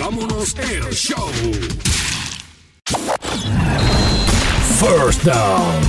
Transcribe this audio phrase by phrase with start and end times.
[0.00, 1.30] Vámonos el show.
[4.78, 5.80] First down.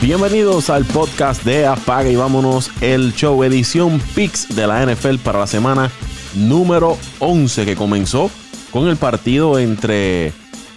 [0.00, 5.40] Bienvenidos al podcast de Apaga y vámonos el show edición Pix de la NFL para
[5.40, 5.90] la semana
[6.34, 8.30] número 11 que comenzó
[8.70, 10.32] con el partido entre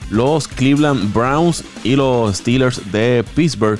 [0.09, 3.79] los Cleveland Browns y los Steelers de Pittsburgh.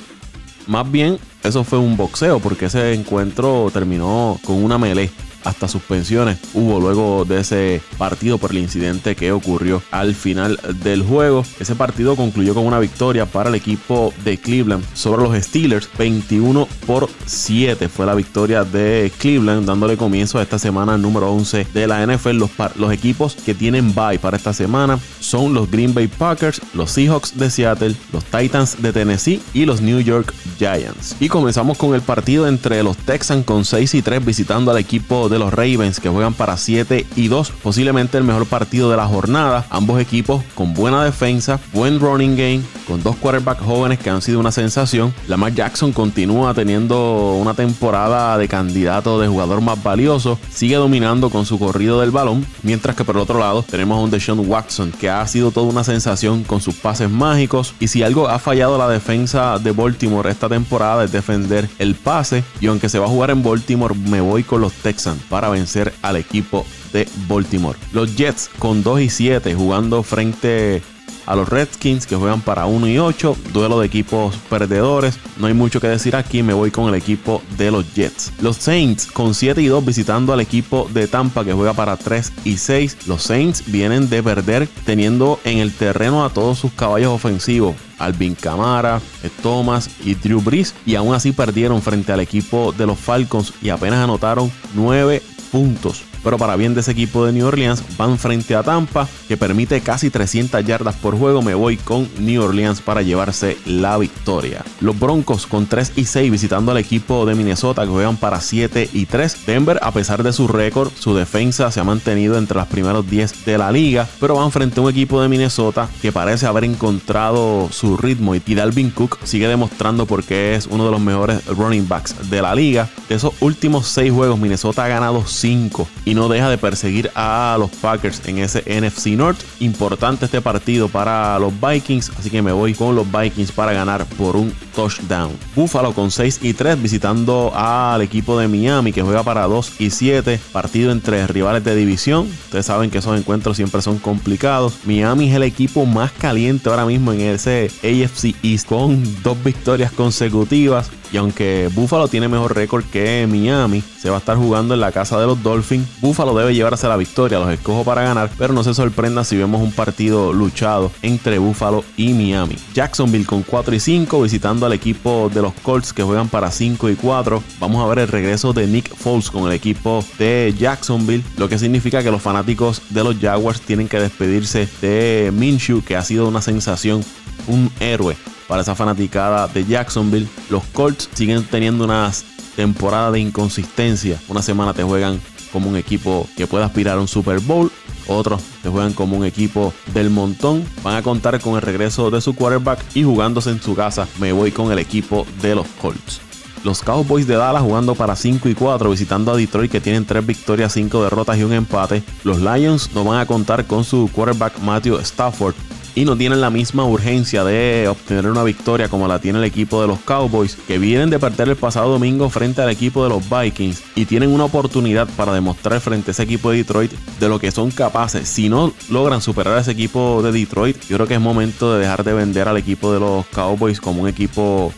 [0.68, 5.10] Más bien, eso fue un boxeo porque ese encuentro terminó con una melee
[5.46, 11.02] hasta suspensiones hubo luego de ese partido por el incidente que ocurrió al final del
[11.02, 11.44] juego.
[11.60, 16.66] Ese partido concluyó con una victoria para el equipo de Cleveland sobre los Steelers, 21
[16.86, 21.86] por 7 fue la victoria de Cleveland, dándole comienzo a esta semana número 11 de
[21.86, 22.36] la NFL.
[22.36, 26.90] Los, los equipos que tienen bye para esta semana son los Green Bay Packers, los
[26.90, 31.16] Seahawks de Seattle, los Titans de Tennessee y los New York Giants.
[31.20, 35.28] Y comenzamos con el partido entre los Texans con 6 y 3 visitando al equipo
[35.28, 39.06] de los Ravens que juegan para 7 y 2, posiblemente el mejor partido de la
[39.06, 39.66] jornada.
[39.70, 44.40] Ambos equipos con buena defensa, buen running game, con dos quarterbacks jóvenes que han sido
[44.40, 45.14] una sensación.
[45.28, 51.46] Lamar Jackson continúa teniendo una temporada de candidato de jugador más valioso, sigue dominando con
[51.46, 54.92] su corrido del balón, mientras que por el otro lado tenemos a un Deshaun Watson
[54.92, 58.78] que ha sido toda una sensación con sus pases mágicos y si algo ha fallado
[58.78, 63.08] la defensa de Baltimore esta temporada es defender el pase y aunque se va a
[63.08, 67.78] jugar en Baltimore me voy con los Texans para vencer al equipo de Baltimore.
[67.92, 70.82] Los Jets con 2 y 7 jugando frente
[71.26, 73.36] a los Redskins que juegan para 1 y 8.
[73.52, 75.18] Duelo de equipos perdedores.
[75.38, 76.42] No hay mucho que decir aquí.
[76.42, 78.32] Me voy con el equipo de los Jets.
[78.40, 82.32] Los Saints con 7 y 2 visitando al equipo de Tampa que juega para 3
[82.44, 83.06] y 6.
[83.06, 87.76] Los Saints vienen de perder teniendo en el terreno a todos sus caballos ofensivos.
[87.98, 89.00] Alvin Kamara,
[89.42, 93.70] Thomas y Drew Brees y aún así perdieron frente al equipo de los Falcons y
[93.70, 98.56] apenas anotaron 9 puntos pero para bien de ese equipo de New Orleans van frente
[98.56, 101.40] a Tampa que permite casi 300 yardas por juego.
[101.40, 104.64] Me voy con New Orleans para llevarse la victoria.
[104.80, 108.90] Los Broncos con 3 y 6 visitando al equipo de Minnesota que juegan para 7
[108.92, 109.46] y 3.
[109.46, 113.44] Denver a pesar de su récord, su defensa se ha mantenido entre los primeros 10
[113.44, 117.68] de la liga, pero van frente a un equipo de Minnesota que parece haber encontrado
[117.70, 122.28] su ritmo y Dalvin Cook sigue demostrando porque es uno de los mejores running backs
[122.28, 122.88] de la liga.
[123.08, 127.56] De esos últimos 6 juegos Minnesota ha ganado 5 y no deja de perseguir a
[127.58, 129.38] los Packers en ese NFC North.
[129.60, 134.06] Importante este partido para los Vikings, así que me voy con los Vikings para ganar
[134.16, 135.32] por un touchdown.
[135.54, 139.90] Buffalo con 6 y 3 visitando al equipo de Miami que juega para 2 y
[139.90, 142.26] 7, partido entre rivales de división.
[142.46, 144.78] Ustedes saben que esos encuentros siempre son complicados.
[144.84, 149.92] Miami es el equipo más caliente ahora mismo en ese AFC East con dos victorias
[149.92, 150.90] consecutivas.
[151.12, 154.92] Y aunque Buffalo tiene mejor récord que Miami, se va a estar jugando en la
[154.92, 155.86] casa de los Dolphins.
[156.00, 159.60] Buffalo debe llevarse la victoria, los escojo para ganar, pero no se sorprenda si vemos
[159.60, 162.56] un partido luchado entre Buffalo y Miami.
[162.74, 166.90] Jacksonville con 4 y 5, visitando al equipo de los Colts que juegan para 5
[166.90, 167.42] y 4.
[167.58, 171.58] Vamos a ver el regreso de Nick Foles con el equipo de Jacksonville, lo que
[171.58, 176.28] significa que los fanáticos de los Jaguars tienen que despedirse de Minshew, que ha sido
[176.28, 177.04] una sensación,
[177.46, 178.16] un héroe
[178.48, 180.28] para esa fanaticada de Jacksonville.
[180.50, 182.10] Los Colts siguen teniendo una
[182.54, 184.20] temporada de inconsistencia.
[184.28, 185.20] Una semana te juegan
[185.52, 187.70] como un equipo que puede aspirar a un Super Bowl.
[188.08, 190.64] Otros te juegan como un equipo del montón.
[190.82, 194.06] Van a contar con el regreso de su quarterback y jugándose en su casa.
[194.20, 196.20] Me voy con el equipo de los Colts.
[196.64, 200.26] Los Cowboys de Dallas jugando para 5 y 4, visitando a Detroit que tienen 3
[200.26, 202.02] victorias, 5 derrotas y un empate.
[202.24, 205.54] Los Lions no van a contar con su quarterback Matthew Stafford
[205.96, 209.80] y no tienen la misma urgencia de obtener una victoria como la tiene el equipo
[209.80, 213.24] de los Cowboys, que vienen de perder el pasado domingo frente al equipo de los
[213.28, 217.40] Vikings y tienen una oportunidad para demostrar frente a ese equipo de Detroit de lo
[217.40, 218.28] que son capaces.
[218.28, 221.80] Si no logran superar a ese equipo de Detroit, yo creo que es momento de
[221.80, 224.74] dejar de vender al equipo de los Cowboys como un equipo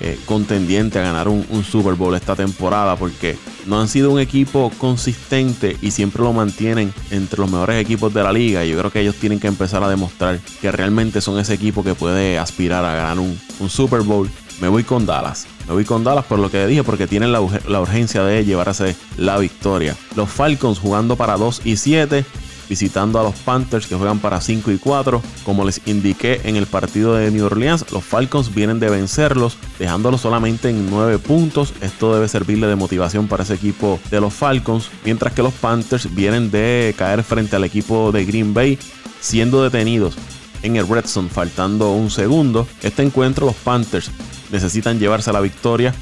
[0.00, 3.36] eh, contendiente a ganar un, Super Bowl esta temporada porque
[3.66, 8.22] no han sido un equipo consistente y siempre lo mantienen entre los mejores equipos de
[8.22, 8.64] la liga.
[8.64, 11.94] Yo creo que ellos tienen que empezar a demostrar que realmente son ese equipo que
[11.94, 14.30] puede aspirar a ganar un, Super Bowl.
[14.60, 15.46] Me voy con Dallas.
[15.66, 18.96] Me voy con Dallas por lo que dije, porque tienen la, la urgencia de llevarse
[19.16, 19.96] la victoria.
[20.16, 22.24] Los Falcons jugando para 2 y 7
[22.68, 25.22] visitando a los Panthers que juegan para 5 y 4.
[25.44, 30.20] Como les indiqué en el partido de New Orleans, los Falcons vienen de vencerlos, dejándolos
[30.20, 31.72] solamente en 9 puntos.
[31.80, 36.14] Esto debe servirle de motivación para ese equipo de los Falcons, mientras que los Panthers
[36.14, 38.78] vienen de caer frente al equipo de Green Bay,
[39.20, 40.16] siendo detenidos
[40.62, 42.66] en el Red faltando un segundo.
[42.82, 44.10] Este encuentro los Panthers
[44.50, 45.94] necesitan llevarse la victoria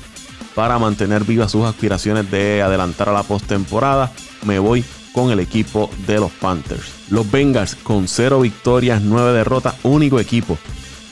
[0.54, 4.10] para mantener vivas sus aspiraciones de adelantar a la postemporada.
[4.44, 4.84] Me voy
[5.16, 6.92] con el equipo de los Panthers.
[7.08, 10.58] Los Bengals con 0 victorias, 9 derrotas, único equipo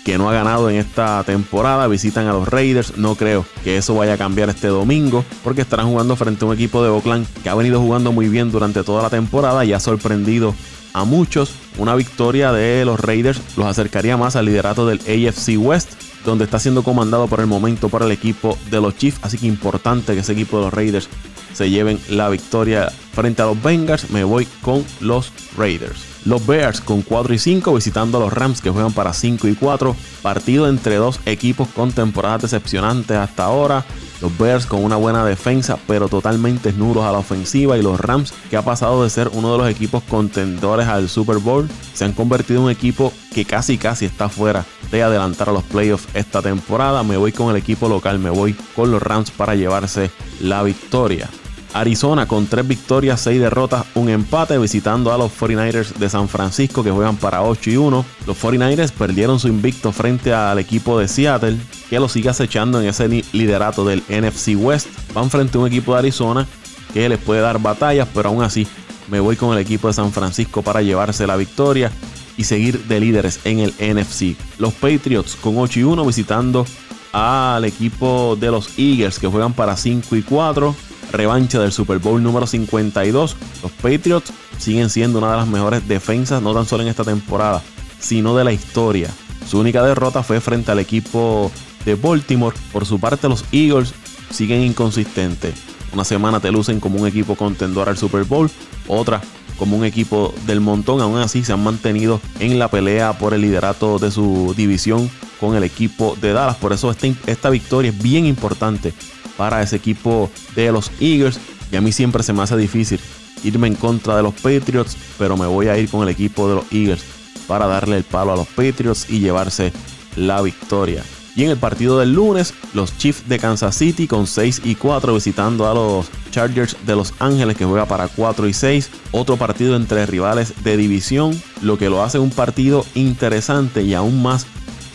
[0.05, 1.89] que no ha ganado en esta temporada.
[1.89, 2.99] Visitan a los Raiders.
[2.99, 6.55] No creo que eso vaya a cambiar este domingo porque estarán jugando frente a un
[6.55, 9.81] equipo de Oakland que ha venido jugando muy bien durante toda la temporada y ha
[9.81, 10.55] sorprendido
[10.93, 11.55] a muchos.
[11.79, 15.93] Una victoria de los Raiders los acercaría más al liderato del AFC West,
[16.27, 19.21] donde está siendo comandado por el momento por el equipo de los Chiefs.
[19.23, 21.09] Así que importante que ese equipo de los Raiders
[21.55, 24.11] se lleven la victoria frente a los Bengals.
[24.11, 26.15] Me voy con los Raiders.
[26.25, 29.55] Los Bears con 4 y 5 visitando a los Rams que juegan para 5 y
[29.55, 29.95] 4.
[30.23, 33.85] Partido entre dos equipos con temporadas decepcionantes hasta ahora.
[34.23, 38.33] Los Bears con una buena defensa pero totalmente nulos a la ofensiva y los Rams
[38.49, 42.13] que ha pasado de ser uno de los equipos contendores al Super Bowl se han
[42.13, 46.41] convertido en un equipo que casi casi está fuera de adelantar a los playoffs esta
[46.41, 47.03] temporada.
[47.03, 51.29] Me voy con el equipo local, me voy con los Rams para llevarse la victoria.
[51.75, 56.85] Arizona con 3 victorias, 6 derrotas, un empate visitando a los 49ers de San Francisco
[56.85, 58.05] que juegan para 8 y 1.
[58.29, 61.59] Los 49ers perdieron su invicto frente al equipo de Seattle
[61.91, 64.87] que lo sigue acechando en ese liderato del NFC West.
[65.13, 66.47] Van frente a un equipo de Arizona
[66.93, 68.69] que les puede dar batallas, pero aún así
[69.11, 71.91] me voy con el equipo de San Francisco para llevarse la victoria
[72.37, 74.37] y seguir de líderes en el NFC.
[74.59, 76.65] Los Patriots con 8 y 1 visitando
[77.13, 80.75] al equipo de los Eagles que juegan para 5 y 4
[81.17, 83.37] revancha del Super Bowl número 52.
[83.63, 87.63] Los Patriots siguen siendo una de las mejores defensas, no tan solo en esta temporada,
[87.99, 89.09] sino de la historia.
[89.49, 91.51] Su única derrota fue frente al equipo
[91.85, 92.57] de Baltimore.
[92.73, 93.95] Por su parte, los Eagles
[94.31, 95.55] siguen inconsistentes.
[95.93, 98.51] Una semana te lucen como un equipo contendor al Super Bowl,
[98.89, 99.21] otra
[99.59, 101.01] como un equipo del montón.
[101.01, 105.55] Aún así, se han mantenido en la pelea por el liderato de su división con
[105.55, 106.57] el equipo de Dallas.
[106.57, 108.93] Por eso esta, esta victoria es bien importante
[109.37, 111.39] para ese equipo de los Eagles.
[111.73, 113.01] Y a mí siempre se me hace difícil
[113.43, 116.55] irme en contra de los Patriots, pero me voy a ir con el equipo de
[116.57, 117.05] los Eagles
[117.47, 119.73] para darle el palo a los Patriots y llevarse
[120.17, 121.03] la victoria.
[121.37, 125.15] Y en el partido del lunes, los Chiefs de Kansas City con 6 y 4
[125.15, 128.91] visitando a los Chargers de Los Ángeles que juega para 4 y 6.
[129.11, 134.23] Otro partido entre rivales de división, lo que lo hace un partido interesante y aún
[134.23, 134.47] más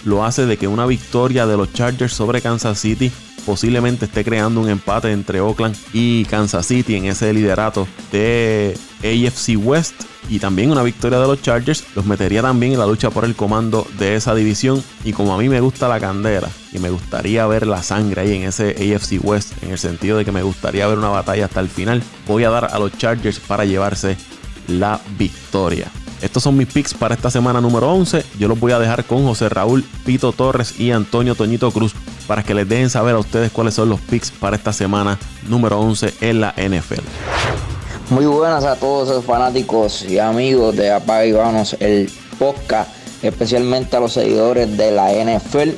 [0.06, 3.12] lo hace de que una victoria de los Chargers sobre Kansas City
[3.46, 9.58] posiblemente esté creando un empate entre Oakland y Kansas City en ese liderato de AFC
[9.58, 10.04] West.
[10.30, 13.36] Y también una victoria de los Chargers los metería también en la lucha por el
[13.36, 14.84] comando de esa división.
[15.04, 18.36] Y como a mí me gusta la candela y me gustaría ver la sangre ahí
[18.36, 21.60] en ese AFC West en el sentido de que me gustaría ver una batalla hasta
[21.62, 24.18] el final voy a dar a los Chargers para llevarse
[24.68, 28.26] la victoria estos son mis picks para esta semana número 11.
[28.38, 31.94] Yo los voy a dejar con José Raúl Pito Torres y Antonio Toñito Cruz
[32.28, 35.18] para que les dejen saber a ustedes cuáles son los picks para esta semana
[35.48, 37.02] número 11 en la NFL.
[38.10, 42.90] Muy buenas a todos los fanáticos y amigos de Apaga y Vamos, el podcast,
[43.22, 45.70] especialmente a los seguidores de la NFL.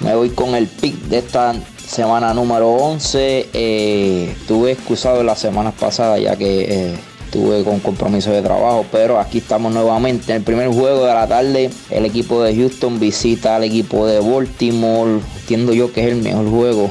[0.00, 1.54] Me voy con el pick de esta
[1.88, 3.50] semana número 11.
[3.52, 9.20] Eh, tuve excusado las semanas pasadas ya que eh, Estuve con compromiso de trabajo, pero
[9.20, 10.32] aquí estamos nuevamente.
[10.32, 14.18] En el primer juego de la tarde, el equipo de Houston visita al equipo de
[14.18, 15.20] Baltimore.
[15.40, 16.90] Entiendo yo que es el mejor juego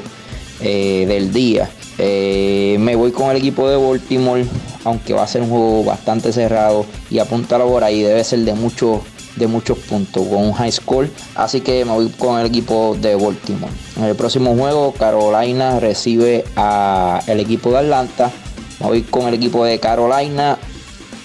[0.62, 1.72] eh, del día.
[1.98, 4.46] Eh, me voy con el equipo de Baltimore,
[4.84, 8.54] aunque va a ser un juego bastante cerrado y apuntarlo por ahí debe ser de
[8.54, 9.00] muchos
[9.38, 11.10] de muchos puntos con un high score.
[11.34, 13.74] Así que me voy con el equipo de Baltimore.
[13.96, 18.32] En el próximo juego, Carolina recibe al equipo de Atlanta.
[18.80, 20.58] Voy con el equipo de Carolina.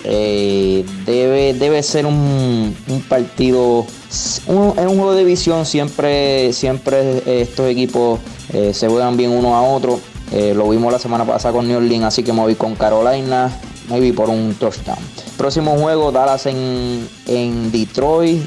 [0.04, 2.74] Eh, debe, debe ser un,
[3.08, 3.86] partido.
[4.46, 8.18] en un juego de visión siempre, siempre estos equipos
[8.52, 10.00] eh, se juegan bien uno a otro.
[10.32, 13.52] Eh, lo vimos la semana pasada con New Orleans, así que me voy con Carolina.
[13.88, 14.98] Maybe por un touchdown.
[15.36, 18.40] Próximo juego, Dallas en, en Detroit.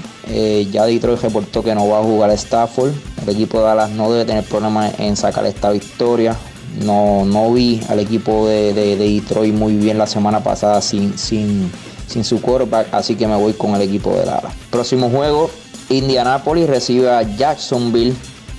[0.71, 2.91] ya Detroit reportó que no va a jugar Stafford.
[3.21, 6.35] El equipo de Dallas no debe tener problemas en sacar esta victoria.
[6.83, 11.71] No, no vi al equipo de, Detroit muy bien la semana pasada sin, sin,
[12.07, 14.53] sin su quarterback, así que me voy con el equipo de Dallas.
[14.69, 15.49] Próximo juego,
[15.89, 18.13] Indianapolis recibe a Jacksonville.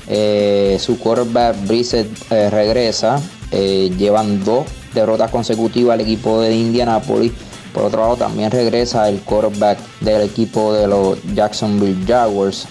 [0.08, 3.20] Eh, su quarterback Brissett eh, regresa.
[3.50, 7.32] Eh, llevan dos derrotas consecutivas al equipo de Indianapolis.
[7.74, 12.66] Por otro lado, también regresa el quarterback del equipo de los Jacksonville Jaguars.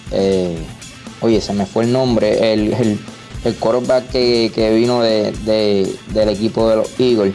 [1.22, 2.54] oye, se me fue el nombre.
[2.54, 3.00] el
[3.54, 7.34] quarterback que, vino del equipo de los Eagles.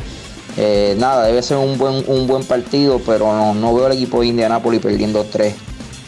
[0.57, 4.27] Eh, nada, debe ser un buen, un buen partido, pero no, veo al equipo de
[4.27, 5.55] Indianapolis perdiendo tres,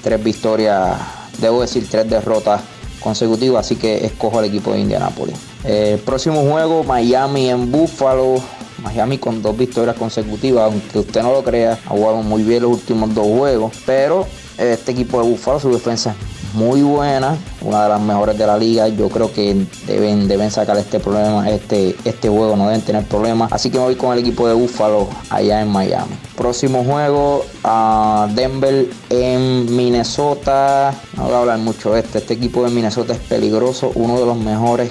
[0.02, 0.97] tres victorias,
[1.38, 2.61] debo decir tres derrotas
[3.00, 5.37] consecutivos, así que escojo el equipo de Indianapolis.
[5.64, 8.42] El próximo juego, Miami en Buffalo.
[8.82, 13.14] Miami con dos victorias consecutivas, aunque usted no lo crea, ha muy bien los últimos
[13.14, 14.26] dos juegos, pero
[14.59, 16.16] este equipo de Buffalo, su defensa
[16.54, 18.88] muy buena, una de las mejores de la liga.
[18.88, 23.52] Yo creo que deben, deben sacar este problema, este, este juego, no deben tener problemas.
[23.52, 26.12] Así que me voy con el equipo de Buffalo allá en Miami.
[26.37, 30.94] Próximo juego, a Denver en Minnesota.
[31.16, 32.18] No voy a hablar mucho de este.
[32.18, 34.90] Este equipo de Minnesota es peligroso, uno de los mejores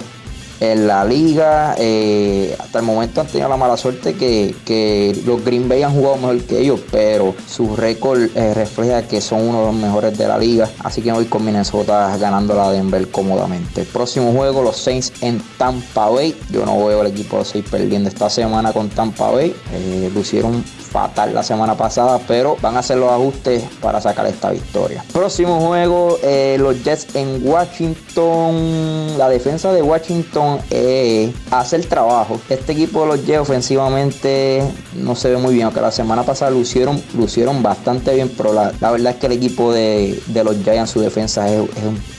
[0.62, 1.76] en la liga.
[1.78, 6.16] Eh, hasta el momento han tenido la mala suerte que, los Green Bay han jugado
[6.18, 10.28] mejor que ellos, pero su récord eh, refleja que son uno de los mejores de
[10.28, 10.70] la liga.
[10.80, 13.84] Así que voy con Minnesota ganando la Denver cómodamente.
[13.84, 16.38] próximo juego, los Saints en Tampa Bay.
[16.52, 19.56] Yo no veo el equipo de los Saints perdiendo esta semana con Tampa Bay.
[19.74, 24.52] Eh, lucieron fatal la semana pasada, pero van a hacer los ajustes para sacar esta
[24.52, 25.04] victoria.
[25.14, 29.18] Próximo juego, eh, los Jets en Washington.
[29.18, 32.40] La defensa de Washington eh, hace el trabajo.
[32.50, 34.64] Este equipo de los Jets ofensivamente
[34.96, 38.72] no se ve muy bien, aunque la semana pasada lucieron, lucieron bastante bien, pero la,
[38.92, 41.62] verdad es que el equipo de, los Giants, su defensa es,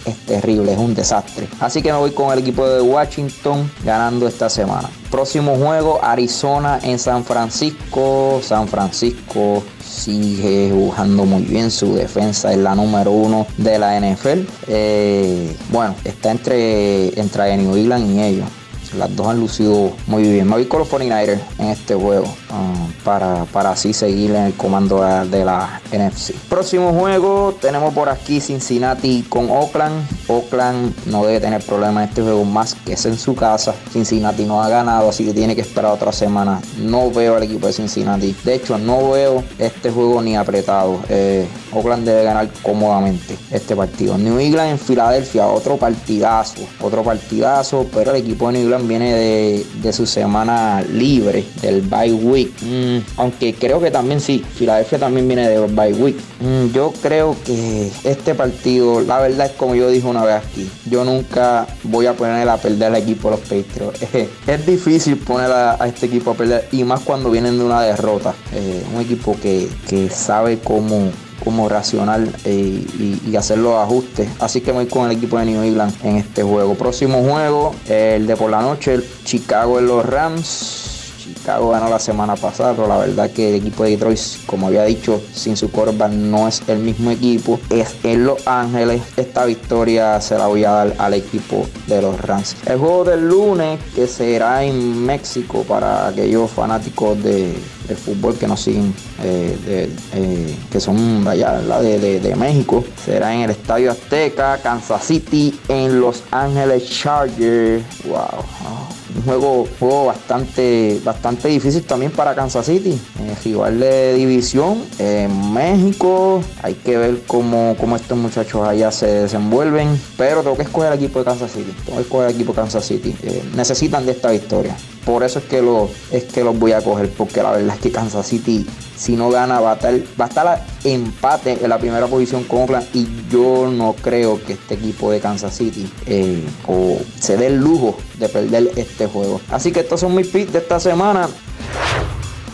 [0.07, 1.49] es terrible, es un desastre.
[1.61, 4.89] Así que me voy con el equipo de Washington ganando esta semana.
[5.11, 8.41] Próximo juego, Arizona en San Francisco.
[8.43, 9.63] San Francisco
[9.93, 11.71] sigue jugando muy bien.
[11.71, 14.41] Su defensa es la número uno de la NFL.
[14.69, 18.49] Eh, bueno, está entre, entre New England y ellos.
[18.97, 20.47] Las dos han lucido muy bien.
[20.47, 24.55] Me voy con los 49ers en este juego um, para, para así seguir en el
[24.55, 26.33] comando de la NFC.
[26.49, 30.07] Próximo juego tenemos por aquí Cincinnati con Oakland.
[30.29, 33.75] Oakland no debe tener problema en este juego más que es en su casa.
[33.93, 36.61] Cincinnati no ha ganado, así que tiene que esperar otra semana.
[36.79, 38.35] No veo al equipo de Cincinnati.
[38.45, 41.01] De hecho, no veo este juego ni apretado.
[41.09, 44.19] Eh, Oakland debe ganar cómodamente este partido.
[44.19, 46.63] New England en Filadelfia, otro partidazo.
[46.81, 52.13] Otro partidazo, pero el equipo de New England viene de, su semana libre, del bye
[52.13, 52.51] week.
[52.63, 56.17] Mm, aunque creo que también sí, Filadelfia también viene de bye week.
[56.41, 60.69] Mm, yo creo que este partido, la verdad es como yo dije una vez aquí,
[60.91, 64.01] yo nunca voy a poner a perder al equipo de los Patriots.
[64.47, 68.35] es difícil poner a, este equipo a perder y más cuando vienen de una derrota.
[68.55, 71.11] Eh, un equipo que, que sabe cómo
[71.45, 72.85] como racional eh,
[73.27, 74.29] y, hacer los ajustes.
[74.41, 76.75] Así que voy con el equipo de New England en este juego.
[76.75, 80.92] Próximo juego, el de por la noche, el Chicago en los Rams.
[81.23, 84.85] Chicago ganó la semana pasada, pero la verdad que el equipo de Detroit, como había
[84.85, 87.61] dicho, sin su corva no es el mismo equipo.
[87.71, 89.03] Es en Los Ángeles.
[89.17, 92.57] Esta victoria se la voy a dar al equipo de los Rams.
[92.67, 97.55] El juego del lunes, que será en México para aquellos fanáticos de,
[97.93, 102.83] fútbol que nos siguen, eh, eh, que son allá de, de, México.
[103.05, 107.85] Será en el Estadio Azteca, Kansas City, en Los Ángeles Chargers.
[108.07, 109.02] Wow.
[109.15, 112.99] Un juego, juego bastante, bastante difícil también para Kansas City.
[113.21, 116.43] Eh, rival de división en México.
[116.63, 120.01] Hay que ver cómo, cómo estos muchachos allá se desenvuelven.
[120.17, 121.75] Pero tengo que escoger el equipo de Kansas City.
[121.85, 123.15] Tengo que escoger equipo de Kansas City.
[123.55, 124.75] necesitan de esta victoria.
[125.05, 127.81] Por eso es que, lo, es que los voy a coger, porque la verdad es
[127.81, 128.65] que Kansas City,
[128.97, 132.61] si no gana, va a estar, va a estar empate en la primera posición con
[132.61, 132.87] Oakland.
[132.95, 137.57] Y yo no creo que este equipo de Kansas City eh, o se dé el
[137.57, 139.41] lujo de perder este juego.
[139.51, 141.29] Así que estos son mis picks de esta semana.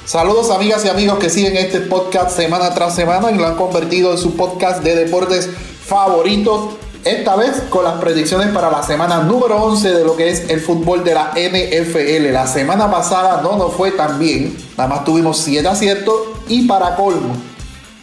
[0.07, 4.13] Saludos amigas y amigos que siguen este podcast semana tras semana y lo han convertido
[4.13, 5.51] en su podcast de deportes
[5.85, 6.77] favoritos.
[7.05, 10.61] Esta vez con las predicciones para la semana número 11 de lo que es el
[10.61, 12.33] fútbol de la NFL.
[12.33, 14.57] La semana pasada no nos fue tan bien.
[14.77, 16.15] Nada más tuvimos 7 aciertos.
[16.49, 17.37] Y para colmo,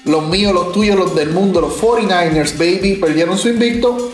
[0.05, 4.11] los míos, los tuyos, los del mundo, los 49ers, baby, perdieron su invicto.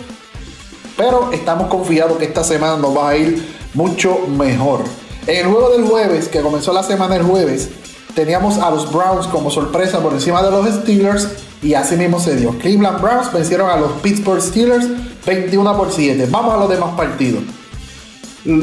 [0.97, 4.81] Pero estamos confiados que esta semana nos va a ir mucho mejor.
[5.27, 7.69] En el juego del jueves, que comenzó la semana el jueves,
[8.15, 11.27] teníamos a los Browns como sorpresa por encima de los Steelers
[11.61, 12.57] y así mismo se dio.
[12.57, 14.87] Cleveland Browns vencieron a los Pittsburgh Steelers
[15.25, 16.27] 21 por 7.
[16.29, 17.43] Vamos a los demás partidos.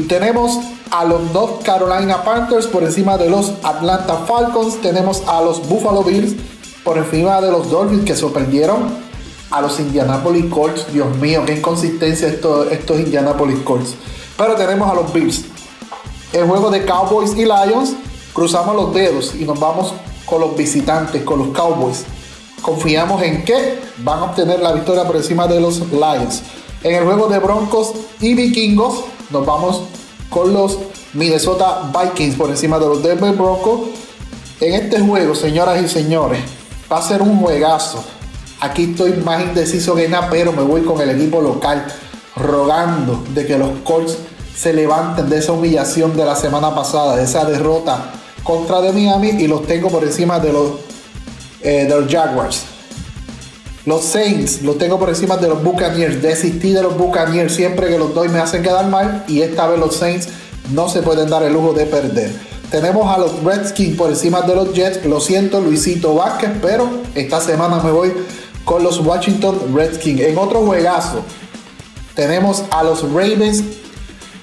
[0.07, 0.59] Tenemos
[0.91, 4.81] a los North Carolina Panthers por encima de los Atlanta Falcons.
[4.81, 6.35] Tenemos a los Buffalo Bills
[6.83, 8.89] por encima de los Dolphins que sorprendieron
[9.51, 10.91] a los Indianapolis Colts.
[10.91, 13.95] Dios mío, qué inconsistencia estos, estos Indianapolis Colts.
[14.37, 15.45] Pero tenemos a los Bills.
[16.33, 17.93] El juego de Cowboys y Lions.
[18.33, 19.93] Cruzamos los dedos y nos vamos
[20.25, 22.05] con los visitantes, con los Cowboys
[22.61, 26.43] confiamos en que van a obtener la victoria por encima de los Lions.
[26.83, 29.83] En el juego de Broncos y Vikingos nos vamos
[30.29, 30.77] con los
[31.13, 33.81] Minnesota Vikings por encima de los Denver Broncos.
[34.59, 36.39] En este juego, señoras y señores,
[36.91, 38.03] va a ser un juegazo.
[38.61, 41.85] Aquí estoy más indeciso que nada, pero me voy con el equipo local,
[42.35, 44.17] rogando de que los Colts
[44.55, 48.11] se levanten de esa humillación de la semana pasada, de esa derrota
[48.43, 50.71] contra de Miami y los tengo por encima de los,
[51.61, 52.63] eh, de los Jaguars.
[53.85, 56.21] Los Saints los tengo por encima de los Buccaneers.
[56.21, 59.79] Desistí de los Buccaneers siempre que los doy me hacen quedar mal y esta vez
[59.79, 60.27] los Saints
[60.73, 62.31] no se pueden dar el lujo de perder.
[62.69, 65.03] Tenemos a los Redskins por encima de los Jets.
[65.05, 68.13] Lo siento, Luisito Vázquez, pero esta semana me voy
[68.63, 70.21] con los Washington Redskins.
[70.21, 71.23] En otro juegazo,
[72.13, 73.63] tenemos a los Ravens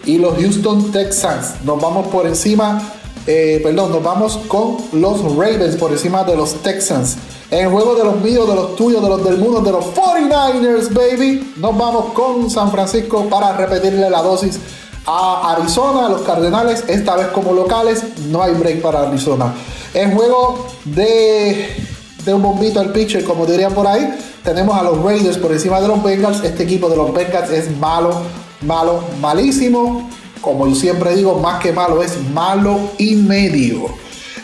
[0.05, 1.63] y los Houston Texans.
[1.65, 2.95] Nos vamos por encima,
[3.27, 7.17] eh, perdón, nos vamos con los Ravens por encima de los Texans.
[7.51, 10.93] En juego de los míos, de los tuyos, de los del mundo, de los 49ers,
[10.93, 11.55] baby.
[11.57, 14.59] Nos vamos con San Francisco para repetirle la dosis
[15.07, 19.55] a Arizona, a los Cardenales, esta vez como locales, no hay break para Arizona.
[19.95, 21.69] En juego de,
[22.25, 25.81] de un bombito al pitcher, como dirían por ahí, tenemos a los Raiders por encima
[25.81, 26.43] de los Bengals.
[26.45, 28.11] Este equipo de los Bengals es malo,
[28.63, 30.09] malo, malísimo.
[30.41, 33.87] Como yo siempre digo, más que malo, es malo y medio.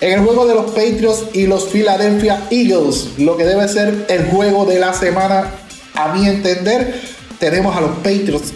[0.01, 4.27] En el juego de los Patriots y los Philadelphia Eagles, lo que debe ser el
[4.31, 5.51] juego de la semana,
[5.95, 7.01] a mi entender,
[7.39, 8.53] tenemos a los Patriots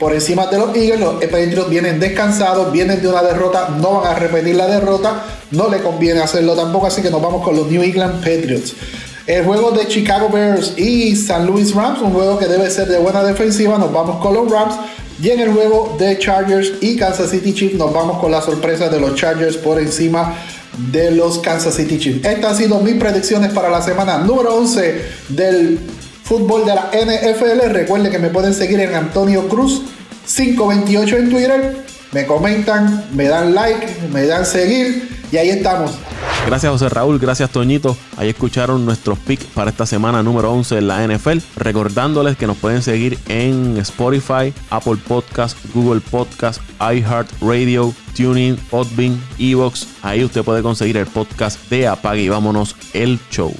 [0.00, 0.98] por encima de los Eagles.
[0.98, 5.68] Los Patriots vienen descansados, vienen de una derrota, no van a repetir la derrota, no
[5.68, 8.74] le conviene hacerlo tampoco, así que nos vamos con los New England Patriots.
[9.26, 12.98] El juego de Chicago Bears y San Luis Rams, un juego que debe ser de
[12.98, 14.74] buena defensiva, nos vamos con los Rams.
[15.22, 18.88] Y en el juego de Chargers y Kansas City Chiefs, nos vamos con la sorpresa
[18.88, 20.34] de los Chargers por encima
[20.90, 22.24] de los Kansas City Chiefs.
[22.24, 25.78] Estas han sido mis predicciones para la semana número 11 del
[26.24, 27.68] fútbol de la NFL.
[27.70, 29.82] Recuerden que me pueden seguir en Antonio Cruz
[30.34, 31.84] 528 en Twitter.
[32.12, 35.92] Me comentan, me dan like, me dan seguir y ahí estamos.
[36.50, 37.96] Gracias José Raúl, gracias Toñito.
[38.16, 41.38] Ahí escucharon nuestros picks para esta semana número 11 en la NFL.
[41.54, 49.86] Recordándoles que nos pueden seguir en Spotify, Apple Podcast, Google Podcast, iHeartRadio, Tuning, Podbean, Evox.
[50.02, 53.54] Ahí usted puede conseguir el podcast de Apague y vámonos el show.